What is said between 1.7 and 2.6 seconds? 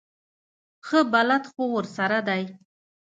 ورسره دی.